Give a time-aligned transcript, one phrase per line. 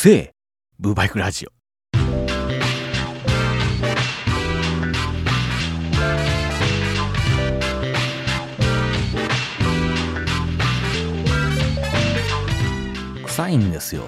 [0.00, 0.34] せえ。
[0.78, 1.50] ブーバイクラジオ。
[13.26, 14.04] 臭いんですよ。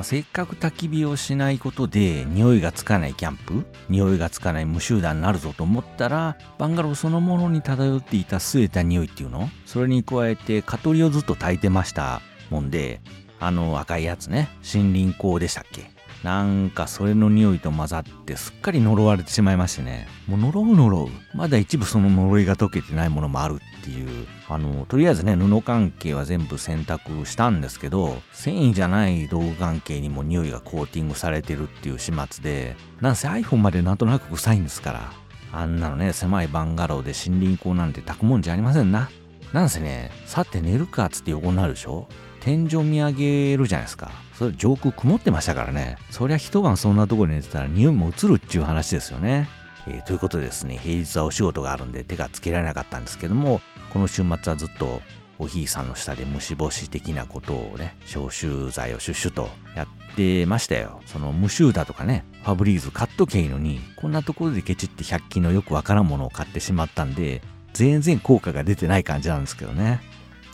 [0.00, 13.00] せっかく焚き火をしないことで匂いがつかないキャンプ匂いがつかない無集団になるぞと思ったらバンガローそのものに漂っていた据えた匂いっていうのそれに加えて蚊取りをずっと焚いてましたもんで
[13.40, 15.90] あの赤いやつね森林香でしたっけ？
[16.22, 20.08] なんかそれの匂いと混ざってすっかり呪われてしまいましてね。
[20.26, 21.08] もう呪う呪う。
[21.36, 24.26] まだ一部その呪いが解けてないものもあるっていう。
[24.48, 35.12] あの、とりあえずね、布関係は全部洗濯したんですけど、繊維じゃない道具関係にも匂いがコーティングされてるっていう始末で、なんせ iPhone までなんとなく臭いんですから。
[35.52, 39.10] あんなのね、狭いバンガローで森林香なんて炊くもんじゃありませんな。
[39.52, 42.08] なんせね、さて寝るかっつって横になるでしょ
[42.44, 44.10] 天井見上げるじゃないですか。
[44.34, 45.96] それ上空曇ってましたからね。
[46.10, 49.48] そりゃ一晩そんなとこに寝てたら匂いも移るっていう話ですよね。
[49.86, 53.62] えー、ということでですね、平日はお仕事があるんで手がつけられなかったんですけども、
[53.94, 55.00] この週末はずっと
[55.38, 61.00] おひいさんの下で虫干し的なことをね、消臭剤をシュッシュとやってましたよ。
[61.06, 67.40] その無臭だとかね、ファブリーズ買っとけいいのに、こんなところでケチって100均のよくわからんものを買ってしまったんで、
[67.72, 70.00] 全然効果が出てない感じなんですけどね。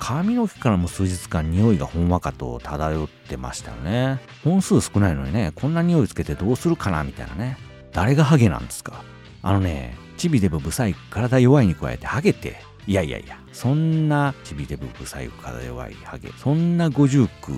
[0.00, 4.18] 髪の毛からも数日間匂いがほんわかと漂ってましたよね。
[4.42, 7.58] 本数少ないのにね、こんな匂いつけてどうするかなみたいなね。
[7.92, 9.04] 誰がハゲなんですか
[9.42, 12.56] あのね、チビデブブサイク体弱いに加えてハゲて、
[12.86, 17.52] いやいやいや、そんなチビデブブサイク体弱いハゲ、そんな50区、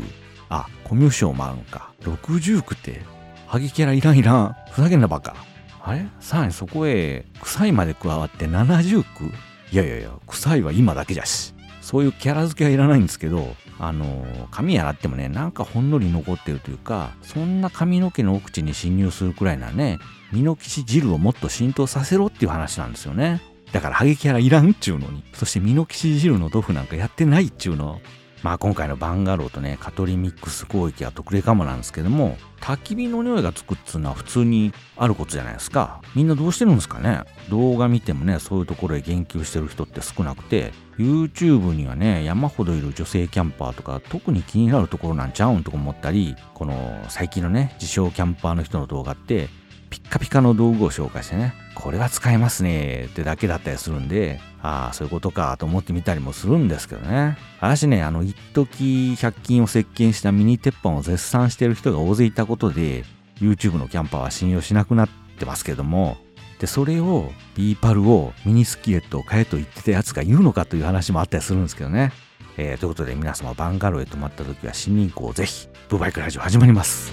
[0.49, 1.93] あ、コミュ障もあるのか。
[2.03, 3.03] 60区って、
[3.47, 4.57] ハゲキャラいらんいらん。
[4.73, 5.37] ふざけんなバカ。
[5.81, 6.07] あれ？
[6.21, 9.33] さらにそこへ、臭いまで加わって70区
[9.71, 11.55] いやいやいや、臭いは今だけじゃし。
[11.83, 19.99] そういうキャラ付けはいらないんですけど、あの、髪洗ってもね、なんかほんのり残ってるというか、そんな髪の毛の奥地に侵入するくらいなね、
[20.33, 23.43] ミノキシ汁をもっと浸透させろっていう話なんですよね。
[23.73, 25.25] だからハゲキャラいらんっちゅうのに。
[25.33, 28.01] そしてミノキシジルのドフなんかやってないっちゅうの。
[28.43, 36.01] まあ今回のバンガローとね、カトリミックス攻撃は特例かもなんですけども、焚き火の匂いがつくっつうのは普通にあることじゃないですか。
[36.15, 37.23] みんなどうしてるんですかね？
[37.51, 49.49] 動画見てもね、そういうところへ言及してる人って少なくて、YouTube にはね、山ほどいる女性キャンパーとか、特に気になるところなんちゃうんとか思ったり、この最近のね、自称キャンパーの人の動画って、
[49.93, 57.37] ピッカピカの道具を紹介してね、これは使えますねってだけだったりするんで、ああ、そういうことかと思ってみたりもするんですけどね。
[57.61, 63.05] 私ね、あの、一時100均を席巻したミニ鉄板を絶賛してる人が大勢いたことで、
[63.39, 65.09] YouTube のキャンパーは信用しなくなっ
[65.39, 66.17] てますけども、
[66.59, 72.13] で、それを、ビーパルをミニスキレットを買えと言ってたやつがいるのかという話もあったりするんですけどね。
[72.57, 77.13] えー、ということで皆様バンガローへ泊まった時は新任校をぜひ、ブーバイクラジオ始まります。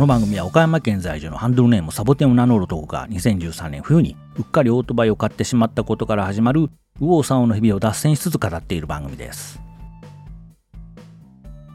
[0.00, 9.60] この番組は岡山県在住のハンドルネームサボテンを名乗る男が2013年冬にうっかりオートバイを買ってしまったことから始まる右往左往の日々を脱線しつつ語っている番組です。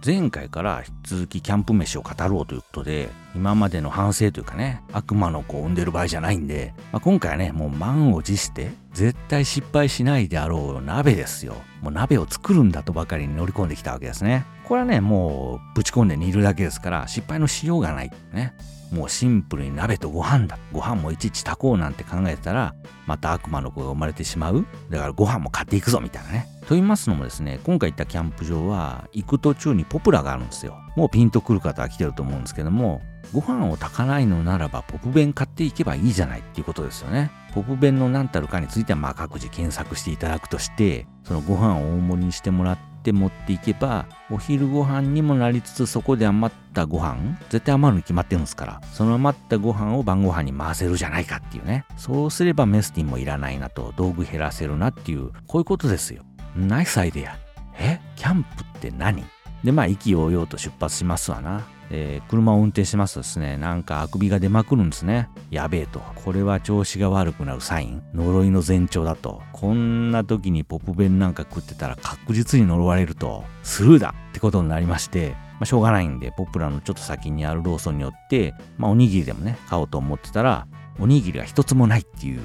[0.05, 11.55] 前回から引き続きキャンプ飯を語ろうということで、今までの反省というかね、悪魔の子を産んでる場合じゃないんで、まあ、今回はね、もう満を持して、絶対失敗しないであろう鍋ですよ。
[11.81, 14.45] もう鍋を作るんだとばかりに乗り込んできたわけですね。
[14.65, 18.11] これはね、もうぶち込んで煮るだけですから、失敗のしようがない。
[18.31, 18.53] ね。
[18.91, 20.59] もうシンプルに鍋とご飯だ。
[20.71, 22.75] ご飯もいちいち炊こうなんて考えてたら、
[23.07, 24.67] また悪魔の子が生まれてしまう。
[24.91, 26.47] だからご飯も買っていくぞみたいなね。
[26.65, 30.79] と言いますのもですね、今回行ったキャンプ場は、行く途中にポプラがあるんですよ。
[30.95, 33.01] もうピンとくる方は来てると思うんですけども、
[33.33, 37.31] ご飯を炊かないのならばポプ弁買っていけばいいじゃないっていうことですよね。
[37.53, 51.85] ポプ弁の何たるかについてはまあ各自検索していただくとして、そのご飯を大盛りにしてもらって持っていけば、お昼ご飯にもなりつつそこで余ったご飯、絶対余るに決まってるんですから、その余ったご飯を晩ご飯に回せるじゃないかっていうね。
[51.97, 56.23] そうすればメスティンもいらないなと、道具減らせるなっていう、こういうことですよ。
[56.55, 57.37] ナイスアイデア。
[57.77, 57.99] え？
[58.15, 59.23] キャンプって何？
[59.63, 61.67] で、まあ、意気揚々と出発しますわな。
[61.91, 65.29] えー、車を運転しますとですね、なんかあくびが出まくるんですね。
[65.51, 66.01] やべえと。
[66.15, 68.03] これは調子が悪くなるサイン。
[68.13, 69.41] 呪いの前兆だと。
[69.53, 73.43] こんな時にポップ弁なんか食ってたら確実に呪われると。
[73.61, 80.67] スルーだってことになりまして、まあ、しょうがないんで、ポップラのちょっと先にあるローソンによって、まあ、おにぎりでもね、買おうと思ってたら、
[80.99, 82.41] おにぎりが一つもないっていう、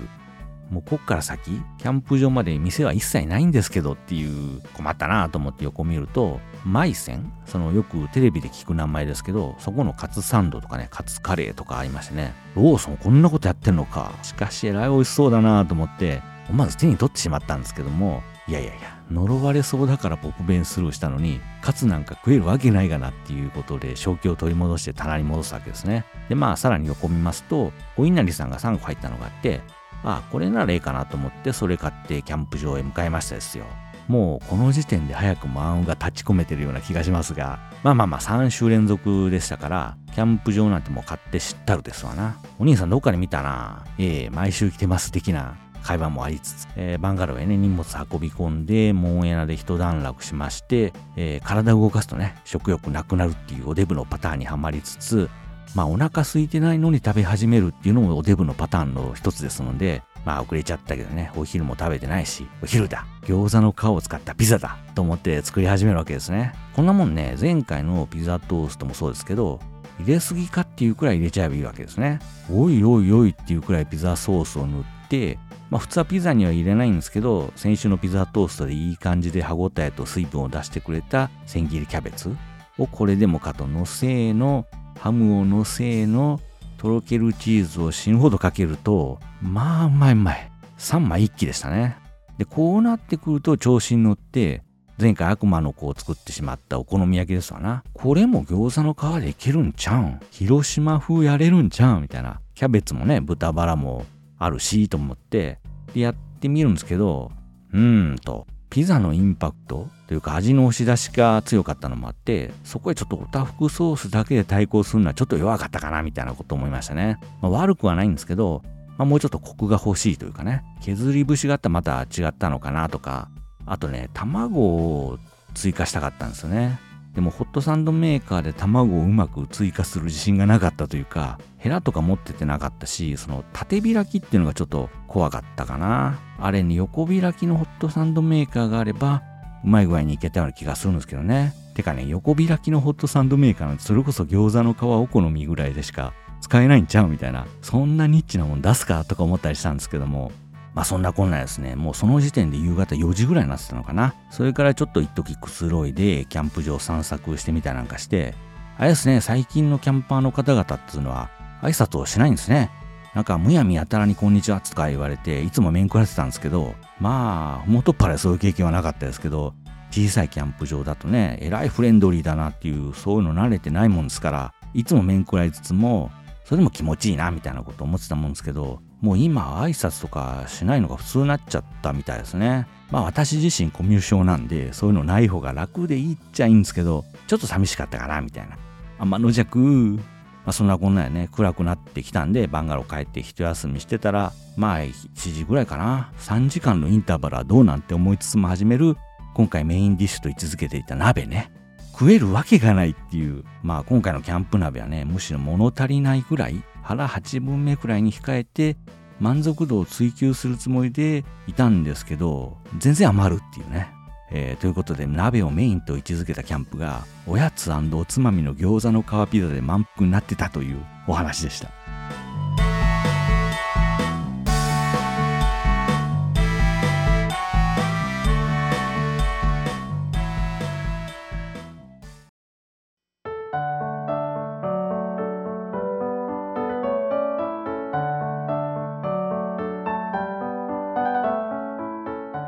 [0.71, 14.13] もうこっから先、キャンプ場まで店は一切ないんですけどっていう困ったなと思って横見ると、マイセン、そのよくテレビで聞く名前ですけど、そこのカツサンドとかね、カツカレーとかありましてね、ローソンこんなことやってんのか。
[14.23, 26.05] しかしえらい美味しそうだなと思って、思わず手に取ってしまったんですけども、いやいやいや、呪われそうだから僕弁スルーしたのに、カツなんか食えるわけないがなっていうことで、正気を取り戻して棚に戻すわけですね。
[26.29, 29.61] で、まあ、さらに横見ますと、お稲荷さんが3個入ったのがあって、
[30.05, 33.65] あ、これならええかなと思って、それ買ってキャンプ場へ向かいましたですよ。
[34.09, 42.37] もうこの時点で早くも暗雲が立ち込めてるような気がしますが、まあまあまあ3週連続でしたから、キャンプ場なんてもう買って知ったるですわな。
[42.59, 43.85] お兄さんどっかで見たな。
[43.99, 55.31] ええ毎週来てます的な会話もありつつ、えー、バンガローへね、荷物運び込んで、モンエナで一段落しまして、えー、体を動かすとね、食欲なくなるっていうおデブのパターンにはまりつつ、
[55.75, 66.53] まあお腹空いてないのに食べ始めるっていうのもおデブのパターンの一つですので、まあ遅れちゃったけどね、お昼も食べてないし、お昼だ、餃子の皮を使ったピザだと思って作り始めるわけですね。
[66.75, 69.61] こんなもんね、前回のピザトーストもそうですけど、
[70.01, 72.21] 入れすぎかっていうくらい入れちゃえばいいわけですね。
[72.51, 75.39] おいおいおいっていうくらいピザソースを塗って、
[75.69, 82.35] まあ普通はピザには入れないんですけど、先週のピザトーストでいい感じで歯ごたえと水分を出してくれた千切りキャベツ
[82.79, 84.67] をこれでもかとのせの、
[85.01, 86.41] ハムをのせの、
[86.77, 90.51] とろけるチーズを死ぬほどかけると、まあうまいうまい。
[90.77, 91.97] 3枚一気でしたね。
[92.37, 94.63] で、こうなってくると調子に乗って、
[95.01, 97.83] 前回悪魔の子を作ってしまったお好み焼きですわな。
[97.95, 100.21] これも餃子の皮でいけるんちゃうん？
[100.31, 102.03] 広島風やれるんちゃうん？
[102.03, 102.41] みたいな。
[102.55, 104.05] キャベツもね、豚バラも
[104.39, 105.61] あるし、と思って、
[105.95, 107.33] で、やってみるんですけど、
[107.73, 117.21] うーんと、ピザのインパクトというか味の押し出しが強かったのもあって、そこへちょっとおたふくソースだけで対抗するのはちょっと弱かったかなみたいなこと思いましたね。
[117.41, 118.65] まあ、悪くはないんですけど、
[118.99, 123.29] まあ、もうちょっとコクが欲しいというかね、削り節があったらまた違ったのかなとか、
[123.67, 125.21] あとね、卵を
[125.55, 126.81] 追加したかったんですよね。
[127.15, 136.19] でもホットサンドメーカーで卵をうまく追加する自信がなかったというか、ヘラとか持っててなかったし、その縦開きっていうのがちょっと怖かったかな。
[136.41, 139.23] あれに横開きのホットサンドメーカーがあれば、
[139.65, 141.53] うまい具合にいけたような気がするんですけどね。
[141.75, 147.47] てかね、横開きのホットサンドメーカーなんてそれこそ餃子の皮お好みぐらいでしか使えないんちゃうみたいな。
[147.63, 150.33] そんなニッチなもん出すかとか思ったりしたんですけども。
[150.73, 154.15] まあそんなこんなですね、もうその時点で夕方4時ぐらいになってたのかな。
[154.31, 158.35] それからちょっと一時くつろいでキャンプ場散策してみたなんかして、
[158.79, 161.29] あれですね、最近のキャンパーの方々っていうのは
[161.61, 162.71] 挨拶をしないんですね。
[163.15, 169.55] なんかむやみやたらにこんにちはとか言われて、いつも面食らってたんですけど、まあ、元っ腹でそういう経験はなかったですけど、
[169.91, 176.13] 小さいキャンプ場だとね、えらいフレンドリーだなっていう、そういうの慣れてないもんですから、いつも面食らいつつも、
[176.45, 182.69] それでも気持ちいいなみたいなこと思ってたもんですけど、もう今挨拶とかしないのが普通になっちゃったみたいですね。
[182.91, 188.57] まあ私自身コミュ障なんで、そういうのない方が楽でいいっちゃいいんですけど、ちょっと寂しかったかなみたいな。
[188.99, 189.99] あんまの弱、
[190.45, 194.93] まあそんなこんなやね、暗くなってきたんで、バンガロー帰って一休みしてたら、まあ7
[195.35, 196.13] 時ぐらいかな。
[196.19, 198.97] 3時間のインターバルはどうなんて思いつつも始める、
[199.35, 201.53] 今回メインディッシュと位置づけていた鍋ね。
[201.93, 208.77] 食えるわけがないっていう、まあ今回のキャンプ鍋はね、むしろ物足りないぐらい、腹8分目くらいに控えて、
[209.21, 213.93] 満足度を追求するつもりでいたんですけど、全然余るっていうね。
[214.33, 221.71] えー、ということで鍋をメインと位置づけたキャンプがおやつおつまみの餃子の皮ピザで満腹になってたというお話でした。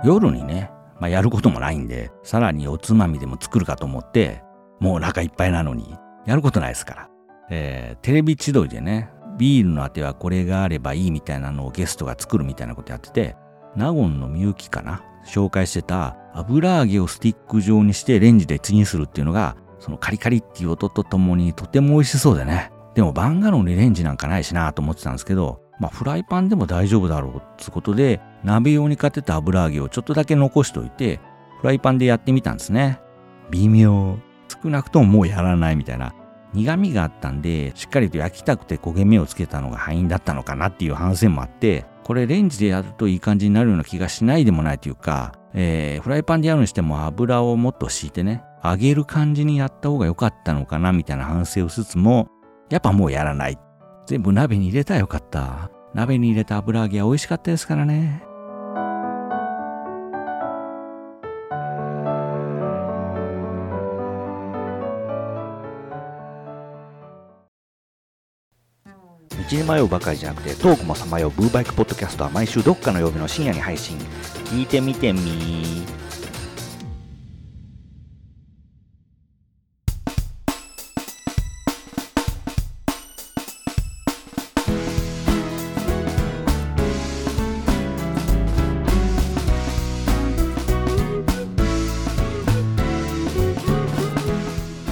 [0.05, 0.72] 夜にね、
[1.03, 4.41] まあ、やることもないんで、さらにおつまみでも作るかと思って、
[4.79, 7.09] もうお腹いっぱいなのに、やることないですから。
[7.51, 13.35] えー、テレビ千鳥でね、ビールのあてはこれがあればいいみたいなのをゲストが作るみたいなことやってて、
[13.75, 22.71] 納言のみゆきかな紹介してた油揚げをスティック状にしてレンジでチンするっていうのが、そのカリカリっていう音とともにとても美味しそうでね。
[22.95, 31.19] でもバンガローにレンジなんかないしなと思ってたんですけど、まあ、フライパンでも大丈夫だろうってことで、鍋用に買ってた油揚げをちょっとだけ残しておいて、
[31.59, 33.01] フライパンでやってみたんですね。
[33.51, 34.17] 微妙。
[34.63, 36.15] 少なくとももうやらないみたいな。
[36.55, 52.29] 苦味があったんで、しっかりと焼きたくて焦げ目をつけたのが敗因だったのかなっていう反省もあって、これレンジでやるといい感じになるような気がしないでもないというか、えー、フライパンでやるにしても油をもっと敷いてね、揚げる感じにやった方が良かったのかなみたいな反省をしつつも、
[52.71, 53.59] やっぱもうやらない。
[54.07, 55.71] 全部鍋に入れたらよかった。
[55.95, 58.23] 鍋に入れた油揚げは美味しかったですからね。
[69.51, 76.02] 道に迷うばかりじゃなくてトークもさまようブーバイクポッドキャストは毎週どっかの曜日の深夜に配信聞いてみてみー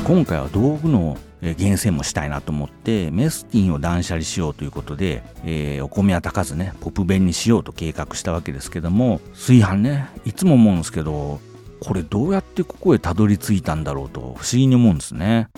[0.07, 1.17] 今回は道具の
[1.57, 11.41] 厳選もしたいなと思ってメスティンを断捨離しようということで、えー、お米は炊かずねポップ弁にしようと計画したわけですけども炊飯ねいつも思うんですけど
[11.81, 15.49] これどうやってここへたどり着いたんだろうと不思議に思うんですね。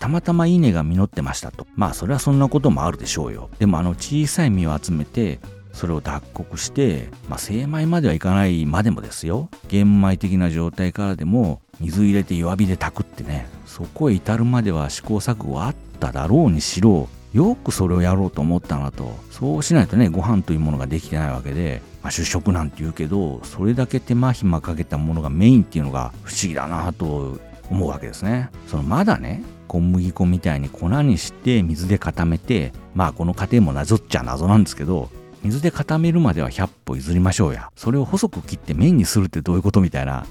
[0.00, 1.66] たまたま稲が実ってましたと。
[1.74, 3.50] まあそれはそんなこともあるでしょうよ。
[3.58, 5.40] でもあの小さい実を集めて
[5.72, 9.48] それを脱穀して、まあ、精米まではいかないまでもですよ。
[9.68, 19.14] 玄米的な状態からでも水入れて弱火で炊くってねそこへ至るまでは試行錯誤あっただろうにしろよくそれをやろうと思ったなと。
[19.30, 27.38] そうしないとねご飯というものができてないわけで、まあ、主食なんて言うけどそれだけ手間暇かけたものがメインっていうのが不思議だなと
[27.70, 28.50] 思うわけですね。
[28.66, 35.10] そのまだね小麦粉みたいに粉にして水で固めてまあこの過程もなぞっちゃ謎なんですけど
[35.42, 37.70] 水で固めるまでは100歩譲りましょうや。
[37.76, 40.26] それを細く切って麺にするってどういうことみたいな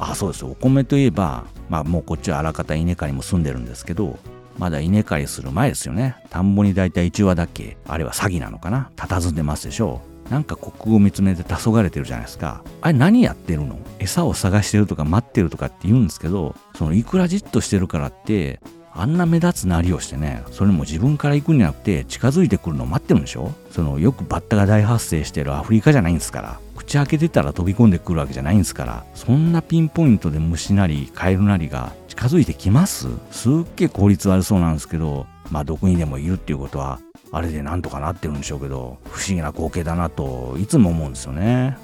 [0.00, 0.44] あそうです。
[0.44, 4.18] お米といえばまあもうこっちはあらかた稲刈りも住んでるんですけど
[4.58, 6.16] まだ稲刈りする前ですよね。
[6.30, 8.90] 田んぼにだいたい1羽だけあれは詐欺なのかな。
[8.96, 10.10] 佇んでますでしょう。
[10.30, 18.60] なんか国を見つめて黄昏れてるじゃないですかあれ何やってるの餌を探してるとか待ってるとかって言うんですけどそのいくらじっとしてるからって
[18.92, 23.52] あんな目立つなりをしてねそれも自分から行くんじゃなくて近づいてくるのを待ってるんでしょ？
[23.70, 33.08] そのよくバッタが大発生してるアフリカじゃないんですから口開けてたら飛び込んでくるわけじゃないんですからそんなピンポイントで虫なりカエルなりが近づいてきます？
[33.30, 37.00] すっげえ効率悪そうなんですけどまあどこにでもいるっていうことは
[37.32, 41.78] あれでなんとかなってるんでしょうけど不思議な光景だなといつも思うんですよね。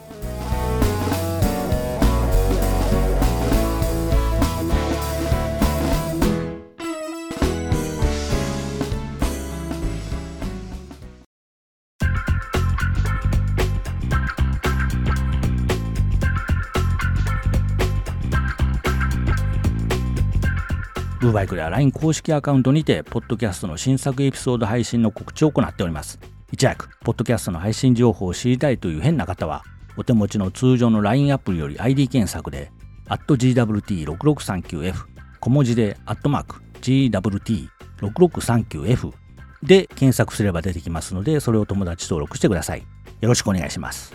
[21.27, 26.21] ブーバイクでは LINE 公式アカウントにて、ポッドキャストの新作エピソード配信の告知を行っております。
[26.53, 29.65] いち早く、ポッドキャストの配信情報を知りたいという変な方は、
[29.97, 32.71] お手持ちの通常の LINE アプリより ID 検索で、
[33.09, 35.07] GWT6639F、
[35.41, 39.13] 小文字で、アットマーク、GWT6639F
[39.65, 42.87] で検索すれば出てきますので、それを友達登録してください。
[43.21, 44.15] よろしくお願いします。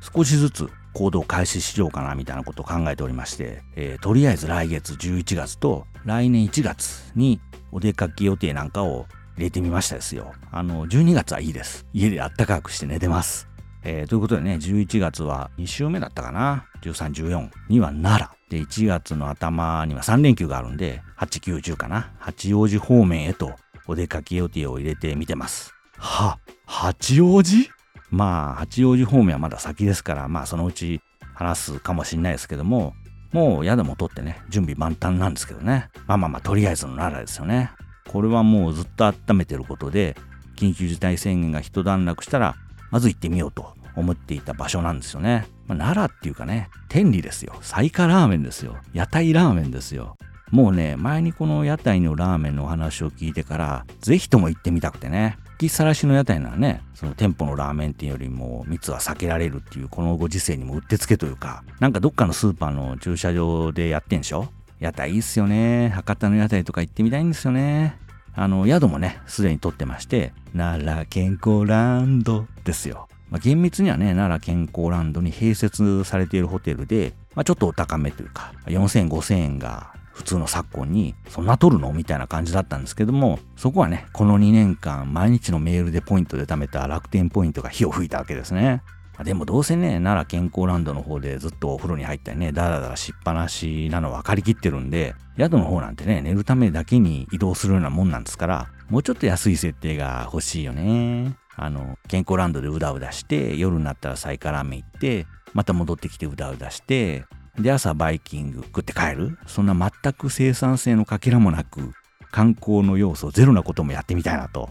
[0.00, 7.40] 少しずつ行動開始しようかなみたいなことを考えておりまして、えー、とりあえず来月11月と来年1月に
[7.72, 9.06] お出かけ予定なんかを
[9.36, 10.32] 入れてみましたですよ。
[10.50, 11.86] あの、12月はいいです。
[11.92, 13.48] 家であったかくして寝てます。
[13.82, 16.66] えー、ということでね、11月は2週目だったかな。
[16.82, 18.28] 13、14には奈良。
[18.50, 22.12] で、1月の頭には3連休があるんで、8、9、10かな。
[22.18, 23.54] 八王子方面へと
[23.86, 25.72] お出かけ予定を入れてみてます。
[25.96, 27.70] は、八王子？
[28.10, 31.00] まあ、八王子方面はまだ先ですから、まあ、そのうち
[31.34, 32.94] 話すかもしれないですけども、
[33.32, 35.88] もう宿も取ってね、準備万端なんですけどね。
[36.06, 37.70] まあまあまあ、とりあえずの奈良ですよね。
[38.08, 40.16] これはもうずっと温めてることで、
[40.56, 42.56] 緊急事態宣言が一段落したら、
[42.90, 45.46] まず行ってみようと思っていた場所なんですよね。
[45.66, 47.54] まあ、奈良っていうかね、天理ですよ。
[47.62, 48.76] 彩花ラーメンですよ。
[48.92, 50.16] 屋台ラーメンですよ。
[50.50, 55.38] もうね、前にこの屋台のラーメンのお話を聞いてから、ぜひとも行ってみたくてね。
[55.60, 64.48] きさらしの屋台ならね、その店舗のラーメン店よりも密は避けられるっていうこのご時世にもうってつけというか、なんかどっかのスーパーの駐車場でやってんでしょ？
[64.78, 65.90] 屋台いいっすよね。
[65.90, 67.98] 博多の屋台とか行ってみたいんですよね。
[68.34, 73.08] あの、宿もね、すでに取ってまして、奈良健康ランドですよ。
[73.28, 81.92] まあ、厳密にはね、奈良健康ランドに併設されているホテルで、まあ、ちょっとお高めというか、4000、5000円が普通の昨今に、そんな取るの？
[81.92, 88.82] みたいな感じだったんですけども、そこはね、この2年間、毎日のメールでポイントで貯めた楽天ポイントが火を吹いたわけですね。
[89.24, 101.34] でもどうせね、奈良健康ランドの方でずっとお風呂に入ったりね、ダラダラしっぱなしなの分かりきってるんで、宿の方なんてね、寝るためだけに移動するようなもんなんですから、もうちょっと安い設定が欲しいよね。
[101.56, 107.24] あの、健康ランドでうだうだして、夜になったらサイカラーメン行って、また戻ってきてうだうだして
[107.58, 109.38] で朝バイキング食って帰る。
[109.46, 111.92] そんな全く生産性のかけらもなく
[112.30, 114.70] 観光の要素ゼロなこともやってみたいなと。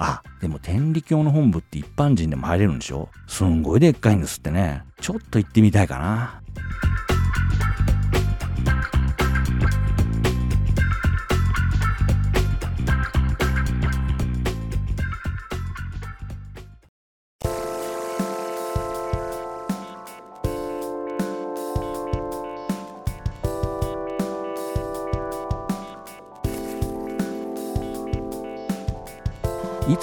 [0.00, 6.40] あでも天理教の本部って一般人でも入れるんでしょすんごいでっかいんですってねちょっと行ってみたいかな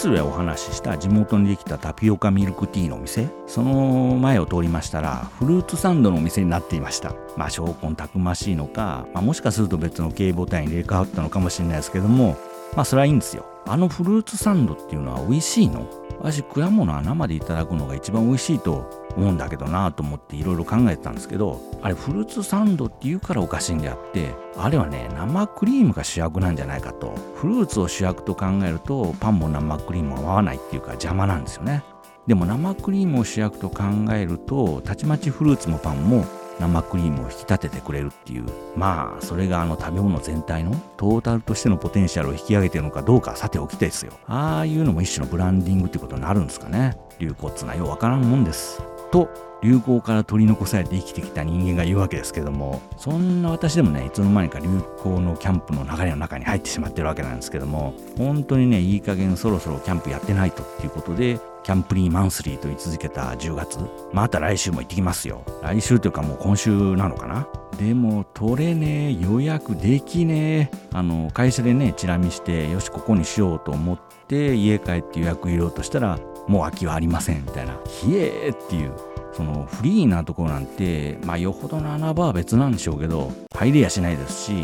[0.05, 7.15] いつぞやお話しした地元にできたタピオカミルクティーのお店その前を通りましたらフルーツサンドのお店になっていました。
[7.35, 12.37] まあ証拠たくましいのか、まあ、もしかすると別の経営母体に入れ替わったのかもしれないですけども
[12.75, 13.47] まあそれはいいんですよ。
[13.67, 15.89] あのフルーツサンドっていうのは美味しいの？
[16.19, 27.13] 私果物は生でいただくのが一番美味しいと思うんだけどなと思っていろいろ考えてたんですけどあれフルーツサンドって言うからおかしいんであってあれはね生クリームが主役なんじゃないかと。
[27.35, 31.83] フルーツを主役と考えるとパンも生クリームは合わないっていうか邪魔なんですよね。
[32.27, 36.25] でも生クリームを主役と考えるとたちまちフルーツもパンも
[36.59, 38.45] 生クリームを引き立ててくれるっていう。
[38.75, 44.13] まあそれがあの食べ物全体のトータルとしてのポテンシャルを引き上げてるのかどうかさておきですよ。
[44.27, 46.97] ああいうのも一種のブランディングってことになるんですかね。
[47.19, 48.81] 流行っつうのはようわからんもんです。
[49.11, 49.29] と
[49.61, 54.67] 流行から取り残されて生きてきた人間が言うわけですけどもそんな私でもねいつの間にか流
[54.99, 63.79] 行のキャンプの流れの中に入ってしまってるわけなんですけども本当にねいい加減そろそろキャンプやってないとっていうことでキャンプリーマンスリーと言い続けた10月。
[64.13, 65.43] また来週も行ってきますよ。
[65.63, 67.47] 来週というかもう今週なのかな。
[67.79, 70.77] でも取れねえ予約できねえ。
[70.93, 77.75] あの会社でねチラ見してよしここにしようと思って家帰って予約入れようとしたらもう空きはありませんみたいな。
[77.87, 78.93] ひえーっていう。
[79.33, 84.63] そのフリーなところなんてまあよほどの穴場は別なんでしょうけど入れやしないですし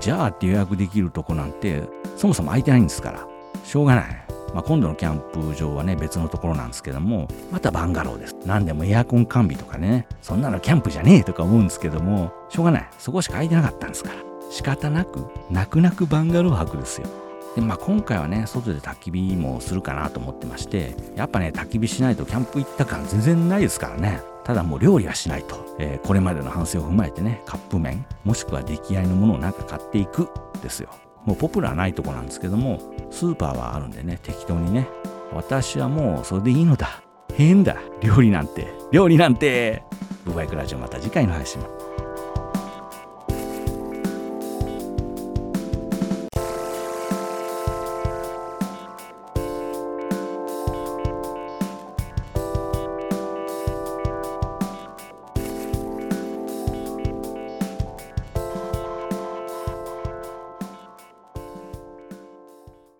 [0.00, 1.84] じゃあって予約できるとこなんて
[2.16, 3.28] そもそも空いてないんですから。
[3.62, 4.30] しょうがない。
[4.54, 8.36] まあ、今度のキャンプ場はね別のところなんですけどもまたバンガローです。
[8.46, 12.88] 何でもエアコン完備とかねそんなのキャンプじゃねえとか思うんですけどもしょうがない。
[12.98, 14.16] そこしか空いてなかったんですから。
[14.50, 17.06] 仕方なく泣く泣くバンガロー泊ですよ。
[17.54, 24.20] でまあ今回はね外で焚き火もするかなと思ってましてやっぱね焚き火しないとキャンプ行った感全然ないですからね。
[24.44, 30.28] ただもう料理はしないと、えー、これまでの反省を踏まえてねカップ麺もしくは出来合いのものをなんか買っていく
[30.62, 30.88] ですよ。
[31.24, 32.80] もうポプラないとこなんですけども
[33.10, 34.88] スーパーはあるんでね適当にね
[35.32, 37.02] 私はもうそれでいいのだ
[37.34, 39.82] 変だ料理なんて料理なんて
[40.24, 41.60] ブバイクラジオまた次回の配信